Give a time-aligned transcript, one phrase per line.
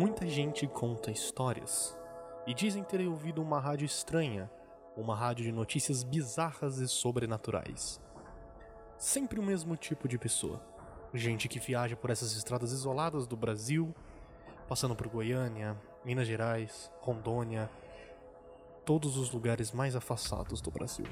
[0.00, 1.94] Muita gente conta histórias
[2.46, 4.50] e dizem ter ouvido uma rádio estranha,
[4.96, 8.00] uma rádio de notícias bizarras e sobrenaturais.
[8.96, 10.64] Sempre o mesmo tipo de pessoa.
[11.12, 13.94] Gente que viaja por essas estradas isoladas do Brasil,
[14.66, 17.70] passando por Goiânia, Minas Gerais, Rondônia,
[18.86, 21.04] todos os lugares mais afastados do Brasil.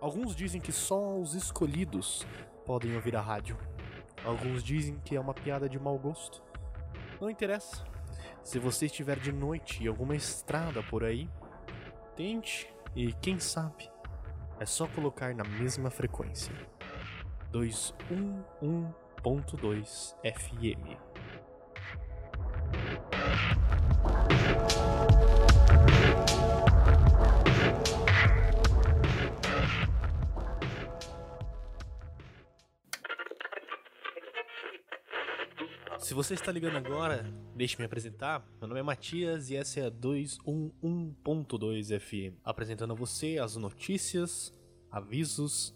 [0.00, 2.26] Alguns dizem que só os escolhidos
[2.64, 3.58] podem ouvir a rádio.
[4.24, 6.42] Alguns dizem que é uma piada de mau gosto.
[7.20, 7.89] Não interessa.
[8.42, 11.28] Se você estiver de noite em alguma estrada por aí,
[12.16, 13.90] tente e quem sabe
[14.58, 16.52] é só colocar na mesma frequência.
[17.52, 21.09] 211.2 FM.
[36.10, 38.44] Se você está ligando agora, deixe-me apresentar.
[38.58, 44.52] Meu nome é Matias e essa é a 211.2 FM, apresentando a você as notícias,
[44.90, 45.72] avisos,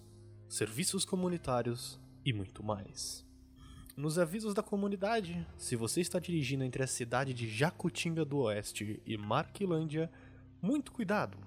[0.49, 3.25] serviços comunitários e muito mais.
[3.97, 9.01] Nos avisos da comunidade, se você está dirigindo entre a cidade de Jacutinga do Oeste
[9.07, 10.11] e Marquilândia,
[10.61, 11.39] muito cuidado.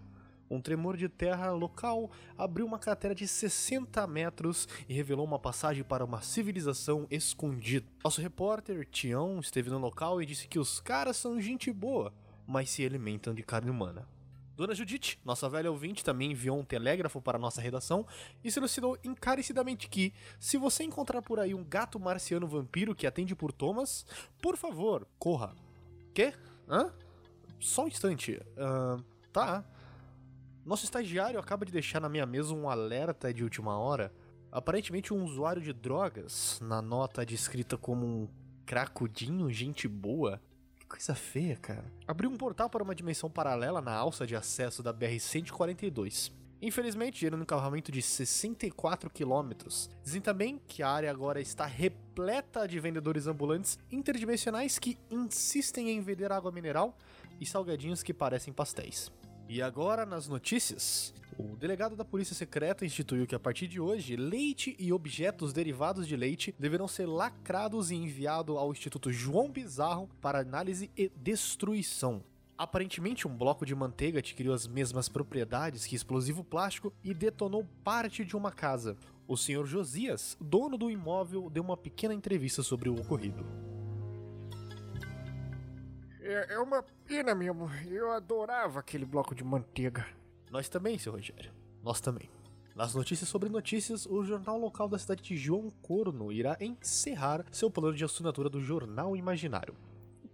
[0.50, 5.84] Um tremor de terra local abriu uma cratera de 60 metros e revelou uma passagem
[5.84, 7.86] para uma civilização escondida.
[8.04, 12.14] Nosso repórter Tião esteve no local e disse que os caras são gente boa,
[12.45, 14.08] mas se alimentam de carne humana.
[14.58, 18.08] Dona Judite, nossa velha ouvinte, também enviou um telégrafo para nossa redação
[18.44, 23.36] e solicitou encarecidamente que, se você encontrar por aí um gato marciano vampiro que atende
[23.36, 24.04] por Thomas,
[24.42, 25.54] por favor, corra.
[26.11, 26.34] Quê?
[26.67, 26.92] Hã?
[27.59, 28.42] Só um instante.
[28.58, 29.64] Uh, tá.
[30.68, 34.12] Nosso estagiário acaba de deixar na minha mesa um alerta de última hora.
[34.52, 38.28] Aparentemente, um usuário de drogas, na nota descrita como um
[38.66, 40.42] cracudinho, gente boa.
[40.78, 41.86] Que coisa feia, cara.
[42.06, 46.33] Abriu um portal para uma dimensão paralela na alça de acesso da BR-142.
[46.61, 49.89] Infelizmente, gerando um encarramento de 64 quilômetros.
[50.04, 56.02] Dizem também que a área agora está repleta de vendedores ambulantes interdimensionais que insistem em
[56.02, 56.98] vender água mineral
[57.39, 59.10] e salgadinhos que parecem pastéis.
[59.50, 61.14] E agora nas notícias.
[61.38, 66.06] O delegado da Polícia Secreta instituiu que a partir de hoje, leite e objetos derivados
[66.06, 72.22] de leite deverão ser lacrados e enviados ao Instituto João Bizarro para análise e destruição.
[72.58, 78.26] Aparentemente, um bloco de manteiga adquiriu as mesmas propriedades que explosivo plástico e detonou parte
[78.26, 78.98] de uma casa.
[79.28, 83.46] O senhor Josias, dono do imóvel, deu uma pequena entrevista sobre o ocorrido.
[86.27, 87.71] É, é uma pena mesmo.
[87.86, 90.05] Eu adorava aquele bloco de manteiga.
[90.52, 91.54] Nós também, seu Rogério.
[91.82, 92.30] Nós também.
[92.76, 97.71] Nas notícias sobre notícias, o jornal local da cidade de João Corno irá encerrar seu
[97.71, 99.73] plano de assinatura do Jornal Imaginário.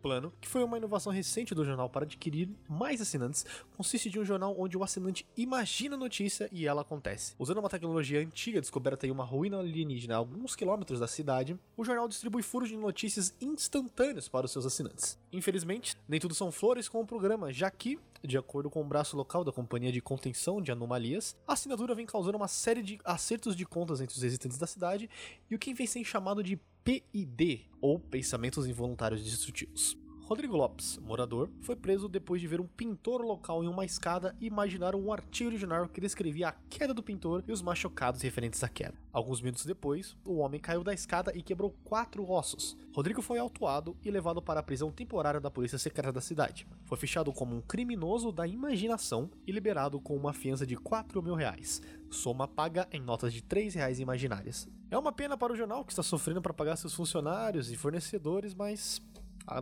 [0.04, 3.46] Plano, que foi uma inovação recente do jornal para adquirir mais assinantes,
[3.78, 7.34] consiste de um jornal onde o assinante imagina a notícia e ela acontece.
[7.40, 11.86] Usando uma tecnologia antiga descoberta em uma ruína alienígena a alguns quilômetros da cidade, o
[11.86, 15.18] jornal distribui furos de notícias instantâneos para os seus assinantes.
[15.32, 19.16] Infelizmente, nem tudo são flores com o programa, já que, de acordo com o braço
[19.16, 23.56] local da Companhia de Contenção de Anomalias, a assinatura vem causando uma série de acertos
[23.56, 25.10] de contas entre os residentes da cidade
[25.50, 29.98] e o que vem sendo chamado de PID, ou Pensamentos Involuntários Destrutivos.
[30.24, 34.48] Rodrigo Lopes, morador, foi preso depois de ver um pintor local em uma escada e
[34.48, 38.68] imaginar um artigo original que descrevia a queda do pintor e os machucados referentes à
[38.68, 38.96] queda.
[39.14, 42.76] Alguns minutos depois, o homem caiu da escada e quebrou quatro ossos.
[42.94, 46.68] Rodrigo foi autuado e levado para a prisão temporária da polícia secreta da cidade.
[46.84, 51.36] Foi fechado como um criminoso da imaginação e liberado com uma fiança de 4 mil
[51.36, 54.68] reais, soma paga em notas de 3 reais imaginárias.
[54.94, 58.54] É uma pena para o jornal que está sofrendo para pagar seus funcionários e fornecedores,
[58.54, 59.02] mas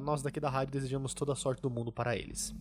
[0.02, 2.54] nós daqui da rádio desejamos toda a sorte do mundo para eles.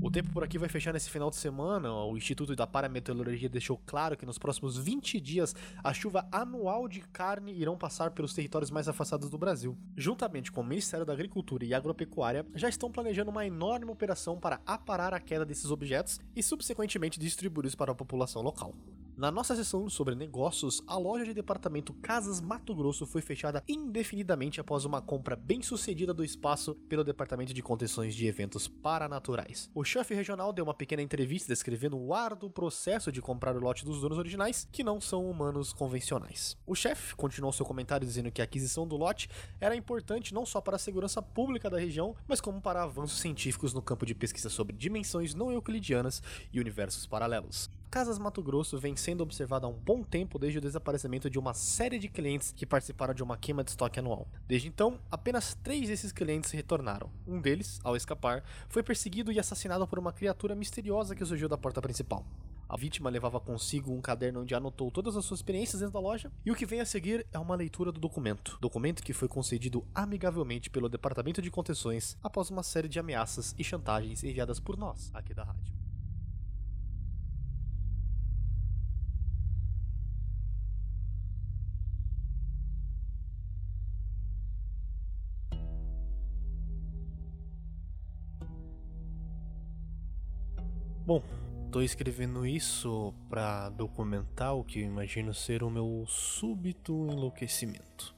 [0.00, 1.92] O tempo por aqui vai fechar nesse final de semana.
[1.92, 5.54] O Instituto da Parameteorologia deixou claro que nos próximos 20 dias
[5.84, 9.76] a chuva anual de carne irão passar pelos territórios mais afastados do Brasil.
[9.94, 14.58] Juntamente com o Ministério da Agricultura e Agropecuária, já estão planejando uma enorme operação para
[14.64, 18.72] aparar a queda desses objetos e subsequentemente distribuí-los para a população local.
[19.18, 24.60] Na nossa sessão sobre negócios, a loja de departamento Casas Mato Grosso foi fechada indefinidamente
[24.60, 29.68] após uma compra bem sucedida do espaço pelo Departamento de Contenções de Eventos Paranaturais.
[29.74, 33.84] O chefe regional deu uma pequena entrevista descrevendo o árduo processo de comprar o lote
[33.84, 36.56] dos donos originais, que não são humanos convencionais.
[36.64, 39.28] O chefe continuou seu comentário dizendo que a aquisição do lote
[39.60, 43.74] era importante não só para a segurança pública da região, mas como para avanços científicos
[43.74, 46.22] no campo de pesquisa sobre dimensões não euclidianas
[46.52, 47.68] e universos paralelos.
[47.90, 51.54] Casas Mato Grosso vem sendo observada há um bom tempo desde o desaparecimento de uma
[51.54, 54.28] série de clientes que participaram de uma queima de estoque anual.
[54.46, 57.10] Desde então, apenas três desses clientes retornaram.
[57.26, 61.56] Um deles, ao escapar, foi perseguido e assassinado por uma criatura misteriosa que surgiu da
[61.56, 62.26] porta principal.
[62.68, 66.30] A vítima levava consigo um caderno onde anotou todas as suas experiências dentro da loja,
[66.44, 68.58] e o que vem a seguir é uma leitura do documento.
[68.60, 73.64] Documento que foi concedido amigavelmente pelo Departamento de Contenções após uma série de ameaças e
[73.64, 75.87] chantagens enviadas por nós, aqui da rádio.
[91.08, 91.22] Bom,
[91.72, 98.14] Tô escrevendo isso para documentar o que eu imagino ser o meu súbito enlouquecimento.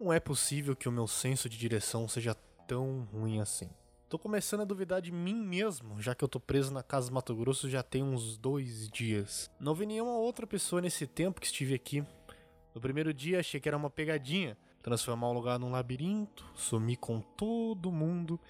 [0.00, 2.34] Não é possível que o meu senso de direção seja
[2.66, 3.68] tão ruim assim.
[4.08, 7.14] Tô começando a duvidar de mim mesmo, já que eu tô preso na casa do
[7.14, 9.50] Mato Grosso já tem uns dois dias.
[9.60, 12.02] Não vi nenhuma outra pessoa nesse tempo que estive aqui.
[12.74, 17.20] No primeiro dia achei que era uma pegadinha, transformar o lugar num labirinto, sumir com
[17.20, 18.40] todo mundo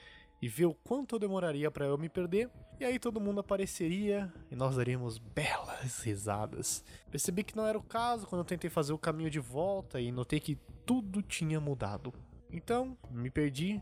[0.42, 2.50] e ver o quanto eu demoraria para eu me perder,
[2.80, 6.84] e aí todo mundo apareceria e nós daríamos belas risadas.
[7.12, 10.10] Percebi que não era o caso quando eu tentei fazer o caminho de volta e
[10.10, 12.12] notei que tudo tinha mudado.
[12.50, 13.80] Então, me perdi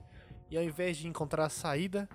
[0.50, 2.06] e ao invés de encontrar a saída,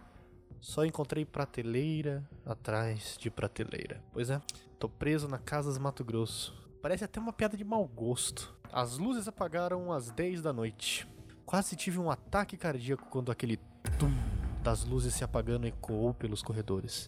[0.62, 4.04] só encontrei prateleira atrás de prateleira.
[4.14, 4.40] Pois é,
[4.78, 6.54] tô preso na Casas Mato Grosso.
[6.84, 8.56] Parece até uma piada de mau gosto.
[8.72, 11.08] As luzes apagaram às 10 da noite.
[11.48, 13.58] Quase tive um ataque cardíaco quando aquele
[13.98, 14.35] tum
[14.66, 17.08] das luzes se apagando ecoou pelos corredores.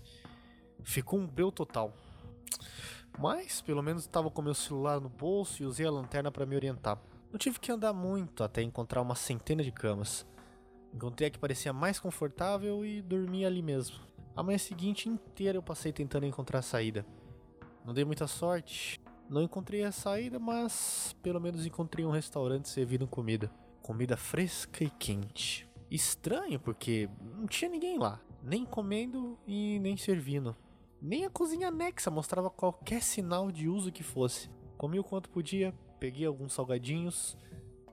[0.83, 1.91] Ficou um breu total.
[3.17, 6.55] Mas, pelo menos estava com meu celular no bolso e usei a lanterna para me
[6.55, 7.01] orientar.
[7.31, 10.23] Não tive que andar muito até encontrar uma centena de camas.
[10.93, 13.97] Encontrei a que parecia mais confortável e dormi ali mesmo.
[14.35, 17.03] A manhã seguinte inteira eu passei tentando encontrar a saída.
[17.83, 19.01] Não dei muita sorte.
[19.27, 23.49] Não encontrei a saída, mas pelo menos encontrei um restaurante servindo comida.
[23.81, 25.66] Comida fresca e quente.
[25.89, 30.55] Estranho, porque não tinha ninguém lá, nem comendo e nem servindo.
[31.01, 34.49] Nem a cozinha anexa mostrava qualquer sinal de uso que fosse.
[34.77, 37.37] Comi o quanto podia, peguei alguns salgadinhos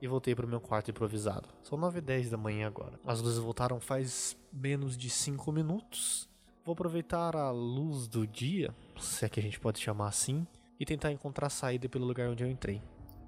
[0.01, 1.47] e voltei para o meu quarto improvisado.
[1.63, 2.99] São 9 e 10 da manhã agora.
[3.05, 6.29] As luzes voltaram faz menos de 5 minutos.
[6.65, 10.45] Vou aproveitar a luz do dia, se é que a gente pode chamar assim,
[10.79, 12.81] e tentar encontrar a saída pelo lugar onde eu entrei.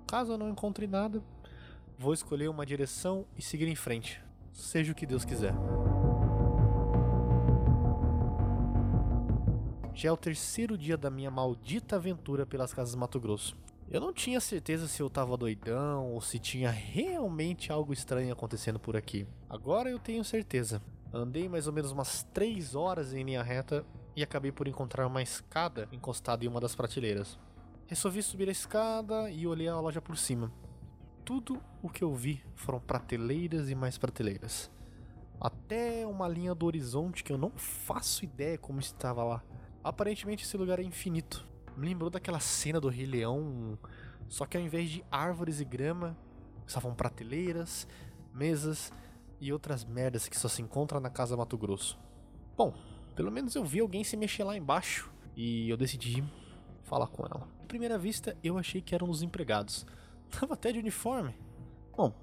[0.08, 1.24] Caso eu não encontre nada,
[1.98, 4.27] vou escolher uma direção e seguir em frente
[4.58, 5.54] seja o que Deus quiser.
[9.94, 13.56] Já é o terceiro dia da minha maldita aventura pelas casas Mato Grosso.
[13.90, 18.80] Eu não tinha certeza se eu tava doidão ou se tinha realmente algo estranho acontecendo
[18.80, 19.26] por aqui.
[19.50, 20.82] Agora eu tenho certeza.
[21.14, 25.22] Andei mais ou menos umas 3 horas em linha reta e acabei por encontrar uma
[25.22, 27.40] escada encostada em uma das prateleiras.
[27.88, 30.52] Resolvi subir a escada e olhei a loja por cima
[31.28, 34.72] tudo o que eu vi foram prateleiras e mais prateleiras.
[35.42, 39.44] Até uma linha do horizonte que eu não faço ideia como estava lá.
[39.84, 41.46] Aparentemente esse lugar é infinito.
[41.76, 43.78] Me lembrou daquela cena do Rei Leão,
[44.30, 46.18] só que ao invés de árvores e grama,
[46.66, 47.86] estavam prateleiras,
[48.34, 48.94] mesas
[49.42, 52.00] e outras merdas que só se encontram na casa Mato Grosso.
[52.56, 52.74] Bom,
[53.18, 56.24] pelo menos eu vi alguém se mexer lá embaixo e eu decidi
[56.84, 57.50] falar com ela.
[57.62, 59.86] À primeira vista, eu achei que eram os empregados.
[60.30, 61.36] Tava até de uniforme.
[61.96, 62.14] Bom,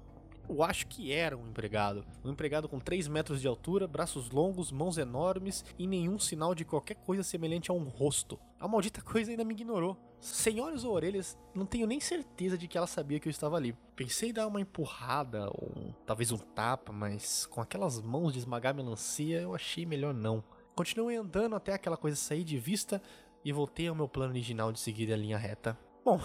[0.47, 2.05] eu acho que era um empregado.
[2.23, 6.63] Um empregado com 3 metros de altura, braços longos, mãos enormes e nenhum sinal de
[6.63, 8.39] qualquer coisa semelhante a um rosto.
[8.59, 9.97] A maldita coisa ainda me ignorou.
[10.19, 13.57] Sem olhos ou orelhas, não tenho nem certeza de que ela sabia que eu estava
[13.57, 13.75] ali.
[13.95, 18.73] Pensei em dar uma empurrada ou talvez um tapa, mas com aquelas mãos de esmagar
[18.73, 20.43] melancia eu achei melhor não.
[20.75, 23.01] Continuei andando até aquela coisa sair de vista
[23.43, 25.77] e voltei ao meu plano original de seguir a linha reta.
[26.05, 26.19] Bom,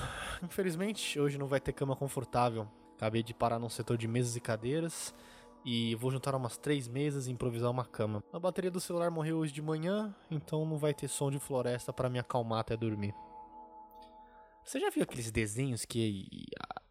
[0.44, 2.68] infelizmente hoje não vai ter cama confortável.
[2.96, 5.14] Acabei de parar num setor de mesas e cadeiras
[5.64, 8.22] e vou juntar umas três mesas e improvisar uma cama.
[8.30, 11.94] A bateria do celular morreu hoje de manhã, então não vai ter som de floresta
[11.94, 13.14] para me acalmar até dormir.
[14.62, 16.28] Você já viu aqueles desenhos que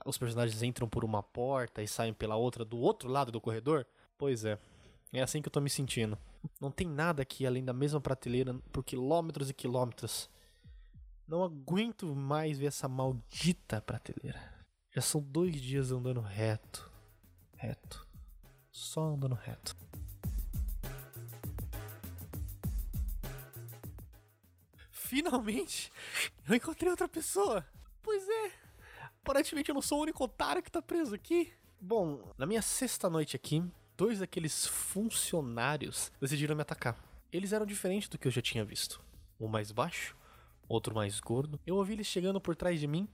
[0.04, 3.86] os personagens entram por uma porta e saem pela outra do outro lado do corredor?
[4.18, 4.58] Pois é.
[5.14, 6.18] É assim que eu tô me sentindo.
[6.60, 10.28] Não tem nada aqui além da mesma prateleira por quilômetros e quilômetros.
[11.30, 14.42] Não aguento mais ver essa maldita prateleira.
[14.90, 16.92] Já são dois dias andando reto.
[17.56, 18.08] Reto.
[18.72, 19.78] Só andando reto.
[24.90, 25.92] Finalmente!
[26.48, 27.64] Eu encontrei outra pessoa!
[28.02, 28.52] Pois é!
[29.22, 31.54] Aparentemente eu não sou o único otário que tá preso aqui.
[31.80, 33.64] Bom, na minha sexta noite aqui,
[33.96, 36.98] dois daqueles funcionários decidiram me atacar.
[37.32, 39.00] Eles eram diferentes do que eu já tinha visto.
[39.40, 40.18] um mais baixo,
[40.70, 41.60] outro mais gordo.
[41.66, 43.10] Eu ouvi eles chegando por trás de mim,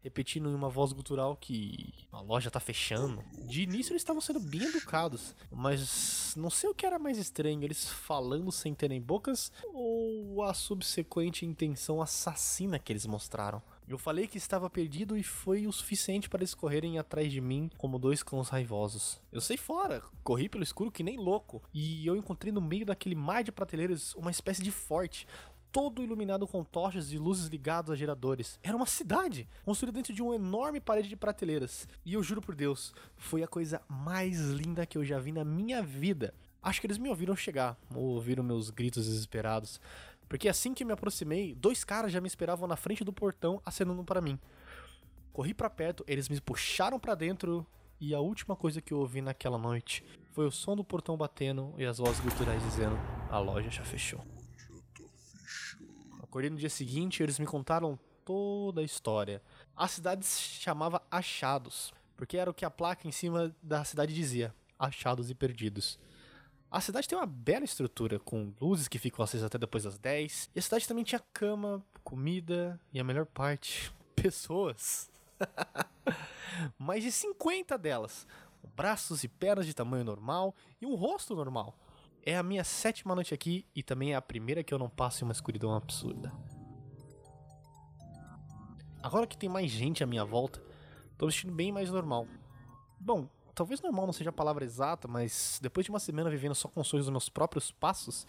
[0.00, 3.24] repetindo em uma voz gutural que a loja tá fechando.
[3.48, 7.64] De início eles estavam sendo bem educados, mas não sei o que era mais estranho,
[7.64, 13.60] eles falando sem terem bocas ou a subsequente intenção assassina que eles mostraram.
[13.88, 17.70] Eu falei que estava perdido e foi o suficiente para eles correrem atrás de mim
[17.78, 19.18] como dois cães raivosos.
[19.32, 23.14] Eu saí fora, corri pelo escuro que nem louco, e eu encontrei no meio daquele
[23.14, 25.26] mar de prateleiras uma espécie de forte,
[25.72, 28.58] todo iluminado com tochas e luzes ligadas a geradores.
[28.62, 31.88] Era uma cidade, construída dentro de uma enorme parede de prateleiras.
[32.04, 35.44] E eu juro por Deus, foi a coisa mais linda que eu já vi na
[35.44, 36.34] minha vida.
[36.62, 39.80] Acho que eles me ouviram chegar, ouviram meus gritos desesperados.
[40.28, 44.04] Porque assim que me aproximei, dois caras já me esperavam na frente do portão acenando
[44.04, 44.38] para mim.
[45.32, 47.66] Corri para perto, eles me puxaram para dentro
[48.00, 51.74] e a última coisa que eu ouvi naquela noite foi o som do portão batendo
[51.78, 52.96] e as vozes guturais dizendo:
[53.30, 54.37] "A loja já fechou".
[56.28, 59.42] Acordei no dia seguinte e eles me contaram toda a história.
[59.74, 64.14] A cidade se chamava Achados, porque era o que a placa em cima da cidade
[64.14, 65.98] dizia: Achados e Perdidos.
[66.70, 70.50] A cidade tem uma bela estrutura, com luzes que ficam acesas até depois das 10.
[70.54, 75.10] E a cidade também tinha cama, comida e a melhor parte, pessoas.
[76.78, 78.26] Mais de 50 delas,
[78.76, 81.74] braços e pernas de tamanho normal e um rosto normal.
[82.28, 85.24] É a minha sétima noite aqui e também é a primeira que eu não passo
[85.24, 86.30] em uma escuridão absurda.
[89.02, 90.62] Agora que tem mais gente à minha volta,
[91.16, 92.28] tô me sentindo bem mais normal.
[93.00, 96.68] Bom, talvez normal não seja a palavra exata, mas depois de uma semana vivendo só
[96.68, 98.26] com sonhos dos meus próprios passos,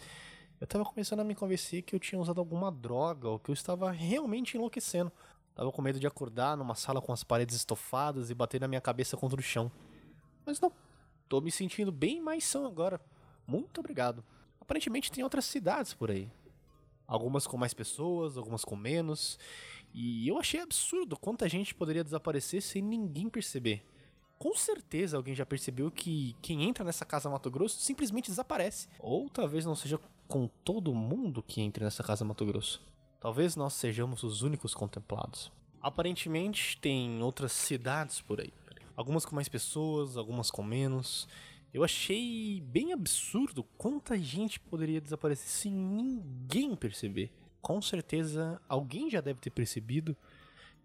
[0.58, 3.52] eu tava começando a me convencer que eu tinha usado alguma droga ou que eu
[3.52, 5.12] estava realmente enlouquecendo.
[5.54, 8.80] Tava com medo de acordar numa sala com as paredes estofadas e bater na minha
[8.80, 9.70] cabeça contra o chão.
[10.46, 10.72] Mas não,
[11.28, 12.98] tô me sentindo bem mais são agora.
[13.50, 14.22] Muito obrigado.
[14.60, 16.30] Aparentemente tem outras cidades por aí.
[17.04, 19.36] Algumas com mais pessoas, algumas com menos.
[19.92, 23.84] E eu achei absurdo quanta gente poderia desaparecer sem ninguém perceber.
[24.38, 28.88] Com certeza alguém já percebeu que quem entra nessa casa Mato Grosso simplesmente desaparece.
[29.00, 32.80] Ou talvez não seja com todo mundo que entra nessa casa Mato Grosso.
[33.18, 35.50] Talvez nós sejamos os únicos contemplados.
[35.82, 38.52] Aparentemente tem outras cidades por aí.
[38.94, 41.26] Algumas com mais pessoas, algumas com menos.
[41.72, 47.30] Eu achei bem absurdo quanta gente poderia desaparecer sem ninguém perceber.
[47.62, 50.16] Com certeza alguém já deve ter percebido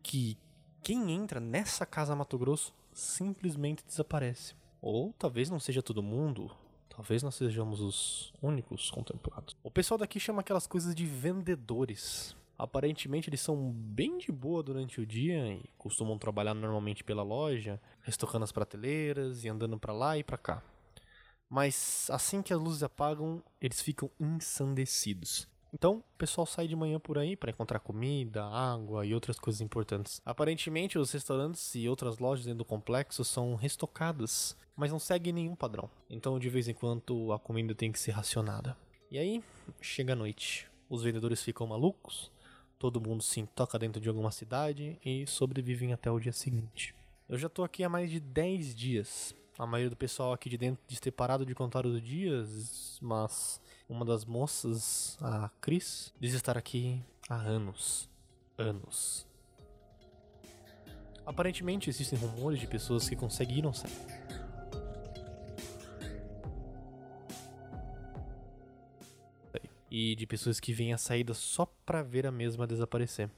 [0.04, 0.38] que
[0.84, 4.54] quem entra nessa casa Mato Grosso simplesmente desaparece.
[4.80, 6.52] Ou talvez não seja todo mundo,
[6.88, 9.56] talvez nós sejamos os únicos contemplados.
[9.64, 12.36] O pessoal daqui chama aquelas coisas de vendedores.
[12.60, 17.82] Aparentemente eles são bem de boa durante o dia e costumam trabalhar normalmente pela loja,
[18.02, 20.64] restocando as prateleiras e andando para lá e para cá.
[21.50, 25.48] Mas assim que as luzes apagam, eles ficam ensandecidos.
[25.74, 29.60] Então, o pessoal sai de manhã por aí para encontrar comida, água e outras coisas
[29.60, 30.22] importantes.
[30.26, 35.54] Aparentemente, os restaurantes e outras lojas dentro do complexo são restocadas, mas não seguem nenhum
[35.54, 35.90] padrão.
[36.10, 38.78] Então, de vez em quando, a comida tem que ser racionada.
[39.12, 39.44] E aí,
[39.82, 40.66] chega a noite.
[40.90, 42.32] Os vendedores ficam malucos,
[42.80, 46.96] todo mundo se intoca dentro de alguma cidade e sobrevivem até o dia seguinte.
[47.28, 49.36] Eu já tô aqui há mais de 10 dias.
[49.58, 53.62] A maioria do pessoal aqui de dentro diz ter parado de contar os dias, mas
[53.88, 58.10] uma das moças, a Cris, diz estar aqui há anos.
[58.58, 59.26] Anos.
[61.26, 63.96] Aparentemente existem rumores de pessoas que conseguiram sair.
[69.90, 73.30] E de pessoas que vêm à saída só pra ver a mesma desaparecer.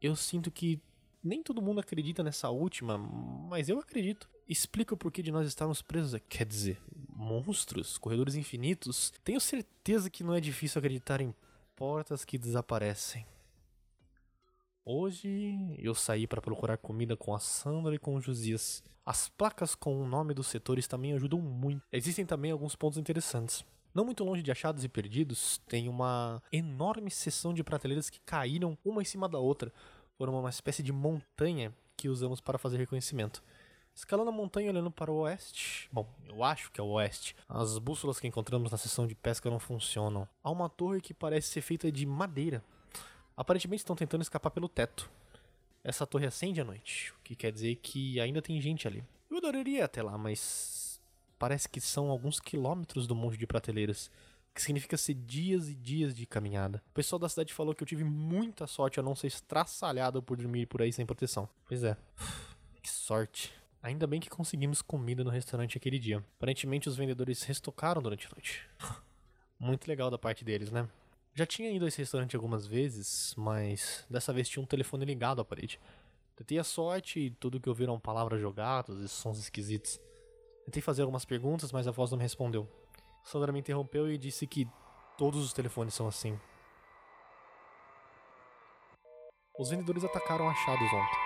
[0.00, 0.82] Eu sinto que
[1.22, 4.31] nem todo mundo acredita nessa última, mas eu acredito.
[4.48, 6.20] Explica o porquê de nós estarmos presos.
[6.28, 9.12] Quer dizer, monstros, corredores infinitos.
[9.24, 11.34] Tenho certeza que não é difícil acreditar em
[11.76, 13.26] portas que desaparecem.
[14.84, 18.82] Hoje eu saí para procurar comida com a Sandra e com o Josias.
[19.06, 21.82] As placas com o nome dos setores também ajudam muito.
[21.92, 23.64] Existem também alguns pontos interessantes.
[23.94, 28.76] Não muito longe de achados e perdidos, tem uma enorme seção de prateleiras que caíram
[28.82, 29.70] uma em cima da outra,
[30.16, 33.42] foram uma espécie de montanha que usamos para fazer reconhecimento.
[33.94, 37.78] Escalando a montanha olhando para o oeste, bom, eu acho que é o oeste, as
[37.78, 40.26] bússolas que encontramos na seção de pesca não funcionam.
[40.42, 42.64] Há uma torre que parece ser feita de madeira.
[43.36, 45.10] Aparentemente estão tentando escapar pelo teto.
[45.84, 49.04] Essa torre acende à noite, o que quer dizer que ainda tem gente ali.
[49.30, 51.00] Eu adoraria ir até lá, mas
[51.38, 54.10] parece que são alguns quilômetros do monte de prateleiras
[54.54, 56.82] que significa ser dias e dias de caminhada.
[56.90, 60.36] O pessoal da cidade falou que eu tive muita sorte a não ser estraçalhado por
[60.36, 61.48] dormir por aí sem proteção.
[61.66, 61.96] Pois é,
[62.82, 63.52] que sorte.
[63.82, 66.24] Ainda bem que conseguimos comida no restaurante aquele dia.
[66.36, 68.68] Aparentemente os vendedores restocaram durante a noite.
[69.58, 70.88] Muito legal da parte deles, né?
[71.34, 75.40] Já tinha ido a esse restaurante algumas vezes, mas dessa vez tinha um telefone ligado
[75.40, 75.80] à parede.
[76.36, 80.00] Tentei a sorte e tudo que ouviram palavras jogadas e sons esquisitos.
[80.64, 82.68] Tentei fazer algumas perguntas, mas a voz não me respondeu.
[83.24, 84.68] Sandra me interrompeu e disse que
[85.18, 86.38] todos os telefones são assim.
[89.58, 91.18] Os vendedores atacaram achados ontem.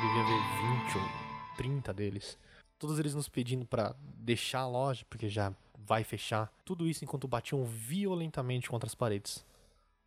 [0.00, 0.40] Devia haver
[0.86, 1.21] 20 ou
[1.56, 2.38] 30 deles.
[2.78, 6.52] Todos eles nos pedindo para deixar a loja, porque já vai fechar.
[6.64, 9.44] Tudo isso enquanto batiam violentamente contra as paredes.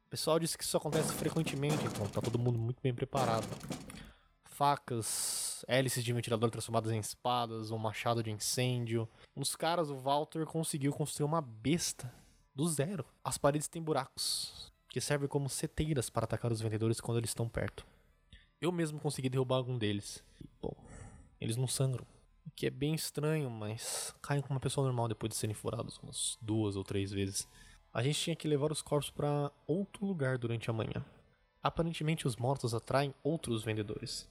[0.08, 3.48] O pessoal disse que isso acontece frequentemente, então tá todo mundo muito bem preparado.
[4.46, 9.10] Facas, hélices de ventilador transformadas em espadas, um machado de incêndio.
[9.36, 12.14] Dos caras, o Walter, conseguiu construir uma besta
[12.54, 13.06] do zero.
[13.24, 17.50] As paredes têm buracos, que servem como seteiras para atacar os vendedores quando eles estão
[17.50, 17.86] perto.
[18.62, 20.24] Eu mesmo consegui derrubar algum deles.
[20.42, 20.74] E, bom,
[21.46, 22.06] eles não sangram.
[22.46, 25.98] O que é bem estranho, mas caem como uma pessoa normal depois de serem furados
[26.00, 27.48] umas duas ou três vezes.
[27.94, 31.04] A gente tinha que levar os corpos para outro lugar durante a manhã.
[31.64, 34.30] Aparentemente, os mortos atraem outros vendedores.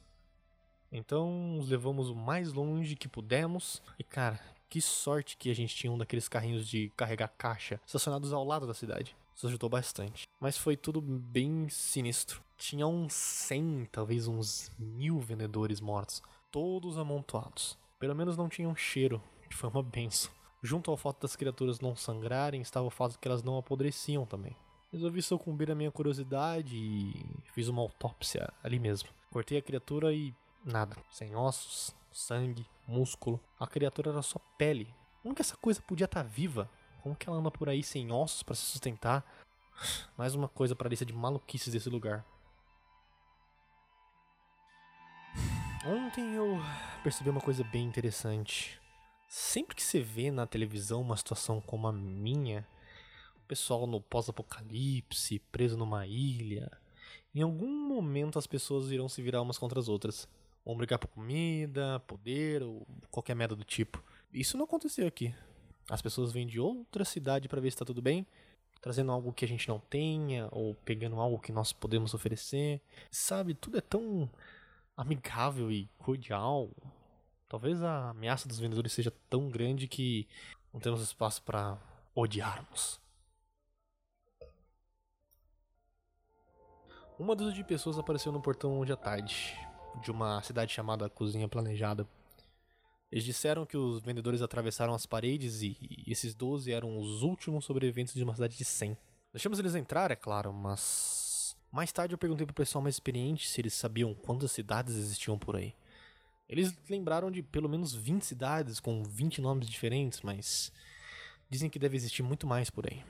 [0.91, 3.81] Então, os levamos o mais longe que pudemos.
[3.99, 8.31] E cara, que sorte que a gente tinha um daqueles carrinhos de carregar caixa estacionados
[8.31, 9.15] ao lado da cidade.
[9.35, 10.29] Isso ajudou bastante.
[10.39, 12.41] Mas foi tudo bem sinistro.
[12.57, 16.21] Tinha uns 100, talvez uns mil vendedores mortos,
[16.55, 17.77] todos amontoados.
[17.99, 20.31] Pelo menos não tinham cheiro, que foi uma benção.
[20.63, 24.25] Junto ao fato das criaturas não sangrarem, estava o fato de que elas não apodreciam
[24.25, 24.55] também.
[24.89, 27.13] Resolvi sucumbir à minha curiosidade e
[27.53, 29.09] fiz uma autópsia ali mesmo.
[29.29, 30.33] Cortei a criatura e
[30.63, 30.95] nada.
[31.11, 33.37] Sem ossos, sangue, músculo.
[33.59, 34.87] A criatura era só pele.
[35.21, 36.69] Como que essa coisa podia estar viva?
[37.03, 39.25] Como que ela anda por aí sem ossos para se sustentar?
[40.17, 42.25] Mais uma coisa para a lista de maluquices desse lugar.
[45.87, 46.57] Ontem eu
[47.03, 48.81] percebi uma coisa bem interessante.
[49.27, 52.67] Sempre que você vê na televisão uma situação como a minha,
[53.35, 56.71] o pessoal no pós-apocalipse, preso numa ilha,
[57.35, 60.27] em algum momento as pessoas irão se virar umas contra as outras.
[60.65, 64.03] Vão brigar por comida, poder ou qualquer merda do tipo.
[64.33, 65.35] Isso não aconteceu aqui.
[65.87, 68.25] As pessoas vêm de outra cidade para ver se tá tudo bem,
[68.81, 72.81] trazendo algo que a gente não tenha ou pegando algo que nós podemos oferecer.
[73.11, 74.27] Sabe, tudo é tão
[74.95, 76.69] amigável e cordial.
[77.47, 80.27] Talvez a ameaça dos vendedores seja tão grande que
[80.73, 81.77] não temos espaço para
[82.13, 82.99] odiarmos.
[87.17, 89.57] Uma dúzia de pessoas apareceu no portão hoje à tarde,
[90.01, 92.05] de uma cidade chamada Cozinha Planejada.
[93.09, 98.13] Eles disseram que os vendedores atravessaram as paredes e esses 12 eram os últimos sobreviventes
[98.13, 98.97] de uma cidade de 100.
[99.31, 101.24] Deixamos eles entrar, é claro, mas
[101.71, 105.55] mais tarde eu perguntei pro pessoal mais experiente se eles sabiam quantas cidades existiam por
[105.55, 105.75] aí.
[106.47, 110.71] Eles lembraram de pelo menos 20 cidades com 20 nomes diferentes, mas
[111.49, 113.03] dizem que deve existir muito mais por aí.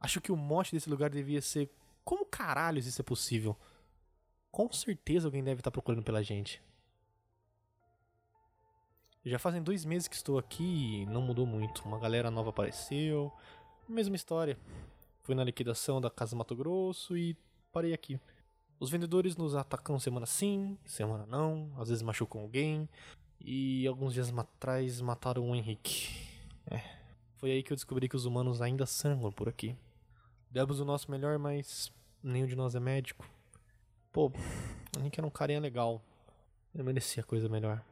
[0.00, 1.70] Acho que o mote desse lugar devia ser
[2.04, 3.56] como caralhos isso é possível?
[4.50, 6.60] Com certeza alguém deve estar procurando pela gente.
[9.24, 11.82] Já fazem dois meses que estou aqui e não mudou muito.
[11.86, 13.30] Uma galera nova apareceu,
[13.86, 14.58] mesma história.
[15.22, 17.36] Fui na liquidação da Casa Mato Grosso e
[17.72, 18.20] parei aqui.
[18.78, 22.88] Os vendedores nos atacam semana sim, semana não, às vezes machucam alguém.
[23.40, 26.08] E alguns dias atrás mataram o Henrique.
[26.70, 26.82] É.
[27.36, 29.74] Foi aí que eu descobri que os humanos ainda sangram por aqui.
[30.50, 31.90] Demos o nosso melhor, mas
[32.22, 33.26] nenhum de nós é médico.
[34.12, 36.02] Pô, o Henrique era um carinha legal.
[36.74, 37.82] Ele merecia coisa melhor.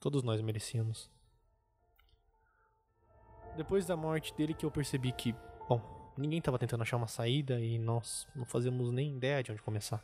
[0.00, 1.10] Todos nós merecíamos.
[3.56, 5.34] Depois da morte dele que eu percebi que,
[5.68, 9.62] bom, ninguém estava tentando achar uma saída e nós não fazíamos nem ideia de onde
[9.62, 10.02] começar.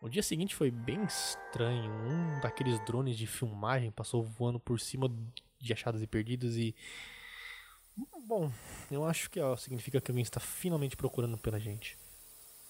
[0.00, 1.90] O dia seguinte foi bem estranho.
[1.90, 5.10] Um daqueles drones de filmagem passou voando por cima
[5.58, 6.74] de achados e perdidos e.
[8.26, 8.52] Bom,
[8.90, 11.96] eu acho que ó, significa que alguém está finalmente procurando pela gente.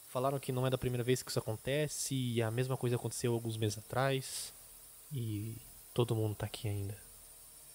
[0.08, 3.32] Falaram que não é da primeira vez que isso acontece e a mesma coisa aconteceu
[3.34, 4.54] alguns meses atrás.
[5.12, 5.56] E
[5.92, 7.05] todo mundo tá aqui ainda.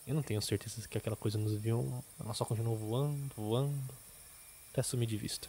[0.06, 2.04] Eu não tenho certeza que aquela coisa nos viu.
[2.20, 3.94] Ela só continuou voando, voando,
[4.72, 5.48] até sumir de vista.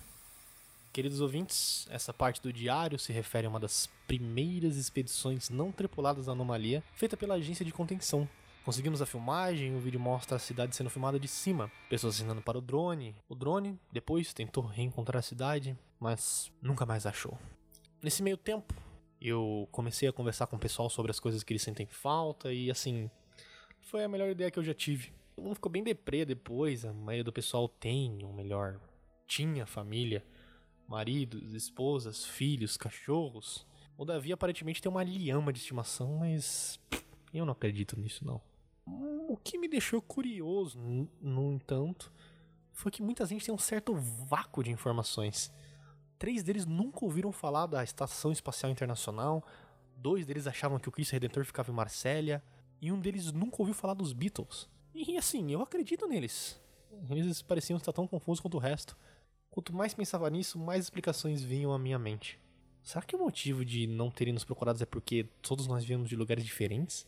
[0.93, 6.27] Queridos ouvintes, essa parte do diário se refere a uma das primeiras expedições não tripuladas
[6.27, 8.29] da anomalia feita pela agência de contenção.
[8.63, 12.59] Conseguimos a filmagem, o vídeo mostra a cidade sendo filmada de cima, pessoas assinando para
[12.59, 13.17] o drone.
[13.29, 17.37] O drone depois tentou reencontrar a cidade, mas nunca mais achou.
[18.03, 18.75] Nesse meio tempo,
[19.21, 22.71] eu comecei a conversar com o pessoal sobre as coisas que eles sentem falta e
[22.71, 23.11] assim,
[23.83, 25.13] foi a melhor ideia que eu já tive.
[25.35, 28.81] Todo mundo ficou bem deprê depois, a maioria do pessoal tem, ou melhor,
[29.27, 30.25] tinha família,
[30.87, 33.67] maridos, esposas, filhos, cachorros.
[33.97, 36.79] O Davi aparentemente tem uma lhama de estimação, mas
[37.33, 38.41] eu não acredito nisso não.
[39.29, 40.79] O que me deixou curioso,
[41.21, 42.13] no entanto,
[42.73, 45.53] foi que muita gente tem um certo vácuo de informações.
[46.19, 49.45] Três deles nunca ouviram falar da Estação Espacial Internacional,
[49.97, 52.43] dois deles achavam que o Cristo Redentor ficava em Marsella,
[52.83, 54.69] e um deles nunca ouviu falar dos Beatles.
[54.93, 56.61] E assim, eu acredito neles.
[57.09, 58.99] Eles pareciam estar tão confusos quanto o resto.
[59.49, 62.41] Quanto mais pensava nisso, mais explicações vinham à minha mente.
[62.83, 66.17] Será que o motivo de não terem nos procurados é porque todos nós viemos de
[66.17, 67.07] lugares diferentes?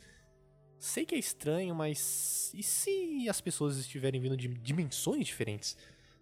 [0.79, 5.77] Sei que é estranho, mas e se as pessoas estiverem vindo de dimensões diferentes?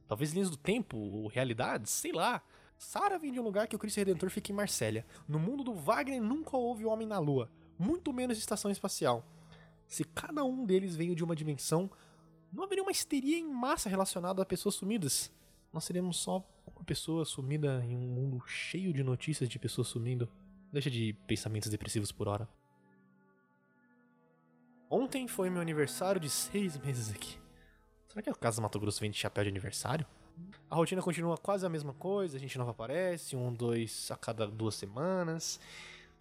[0.09, 2.43] Talvez linhas do tempo, ou realidades, sei lá.
[2.79, 5.05] Sarah vem de um lugar que o Cristo Redentor fica em Marsella.
[5.29, 9.25] No mundo do Wagner nunca houve homem na Lua, muito menos estação espacial.
[9.93, 11.91] Se cada um deles veio de uma dimensão,
[12.51, 15.31] não haveria uma histeria em massa relacionada a pessoas sumidas.
[15.71, 20.27] Nós seríamos só uma pessoa sumida em um mundo cheio de notícias de pessoas sumindo.
[20.73, 22.49] Deixa de pensamentos depressivos por hora.
[24.89, 27.39] Ontem foi meu aniversário de seis meses aqui.
[28.09, 30.07] Será que a Casa Mato Grosso vem de chapéu de aniversário?
[30.71, 34.47] A rotina continua quase a mesma coisa, a gente não aparece, um, dois a cada
[34.47, 35.61] duas semanas.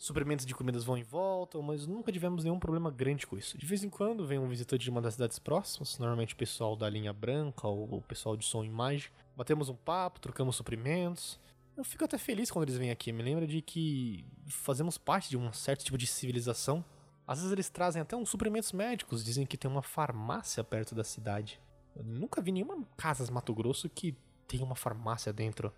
[0.02, 3.56] Suprimentos de comidas vão e voltam, mas nunca tivemos nenhum problema grande com isso.
[3.56, 6.76] De vez em quando vem um visitante de uma das cidades próximas, normalmente o pessoal
[6.76, 9.12] da linha branca ou o pessoal de som e imagem.
[9.38, 11.40] Batemos um papo, trocamos suprimentos.
[11.78, 15.38] Eu fico até feliz quando eles vêm aqui, me lembra de que fazemos parte de
[15.38, 16.84] um certo tipo de civilização.
[17.28, 21.04] Às vezes eles trazem até uns suprimentos médicos, dizem que tem uma farmácia perto da
[21.04, 21.62] cidade.
[21.96, 25.72] Eu nunca vi nenhuma casa Mato Grosso que tenha uma farmácia dentro.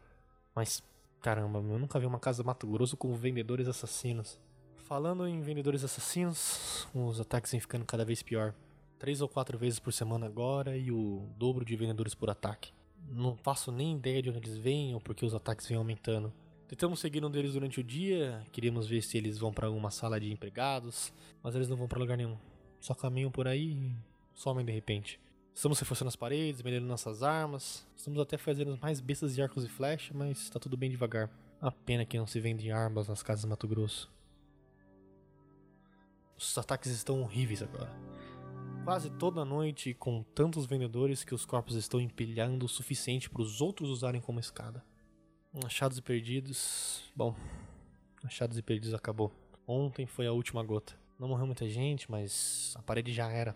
[0.56, 0.82] Mas
[1.24, 4.38] Caramba, eu nunca vi uma casa Mato Grosso com vendedores assassinos.
[4.76, 8.54] Falando em vendedores assassinos, os ataques vêm ficando cada vez pior.
[9.00, 12.74] Três ou quatro vezes por semana agora e o dobro de vendedores por ataque.
[13.10, 16.34] Não faço nem ideia de onde eles vêm ou porque os ataques vêm aumentando.
[16.68, 20.20] Tentamos seguir um deles durante o dia, queríamos ver se eles vão para alguma sala
[20.20, 22.38] de empregados, mas eles não vão para lugar nenhum.
[22.82, 23.96] Só caminham por aí e
[24.34, 25.22] somem de repente.
[25.54, 27.86] Estamos reforçando as paredes, melhorando nossas armas.
[27.96, 31.30] Estamos até fazendo mais bestas de arcos e flecha, mas tá tudo bem devagar.
[31.62, 34.12] A pena que não se vendem armas nas casas de Mato Grosso.
[36.36, 37.92] Os ataques estão horríveis agora.
[38.84, 43.62] Quase toda noite, com tantos vendedores que os corpos estão empilhando o suficiente para os
[43.62, 44.84] outros usarem como escada.
[45.64, 47.12] Achados e perdidos.
[47.16, 47.36] Bom,
[48.24, 49.32] achados e perdidos acabou.
[49.68, 50.94] Ontem foi a última gota.
[51.18, 53.56] Não morreu muita gente, mas a parede já era.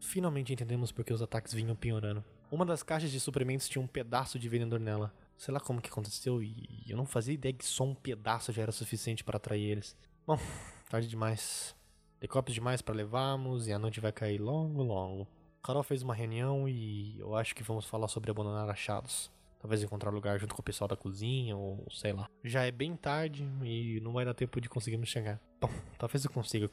[0.00, 2.24] Finalmente entendemos por que os ataques vinham piorando.
[2.50, 5.12] Uma das caixas de suprimentos tinha um pedaço de vendedor nela.
[5.36, 8.62] Sei lá como que aconteceu e eu não fazia ideia que só um pedaço já
[8.62, 9.96] era suficiente para atrair eles.
[10.26, 10.38] Bom,
[10.88, 11.74] tarde demais.
[12.20, 15.28] Decópios demais para levarmos e a noite vai cair longo, longo.
[15.62, 19.30] Carol fez uma reunião e eu acho que vamos falar sobre abandonar achados.
[19.60, 22.28] Talvez encontrar lugar junto com o pessoal da cozinha ou sei lá.
[22.42, 25.40] Já é bem tarde e não vai dar tempo de conseguirmos chegar.
[25.60, 26.70] Bom, talvez eu consiga.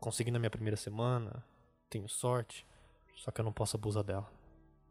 [0.00, 1.44] Consegui na minha primeira semana,
[1.90, 2.64] tenho sorte,
[3.18, 4.30] só que eu não posso abusar dela.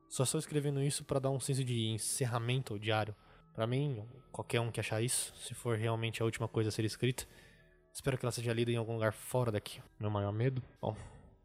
[0.10, 3.16] Só estou escrevendo isso para dar um senso de encerramento ao diário.
[3.54, 6.86] Para mim, qualquer um que achar isso, se for realmente a última coisa a ser
[6.86, 7.26] escrita,
[7.94, 9.82] espero que ela seja lida em algum lugar fora daqui.
[10.00, 10.62] Meu maior medo?
[10.80, 10.96] Bom,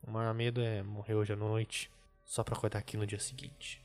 [0.06, 1.90] o maior medo é morrer hoje à noite,
[2.24, 3.82] só para acordar aqui no dia seguinte.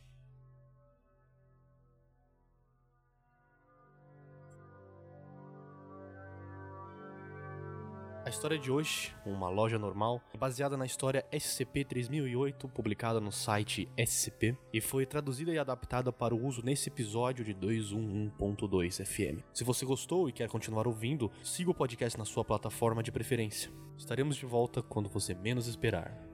[8.28, 13.90] A história de hoje, uma loja normal, é baseada na história SCP-3008, publicada no site
[13.98, 19.42] SCP, e foi traduzida e adaptada para o uso nesse episódio de 211.2 FM.
[19.54, 23.72] Se você gostou e quer continuar ouvindo, siga o podcast na sua plataforma de preferência.
[23.98, 26.27] Estaremos de volta quando você menos esperar.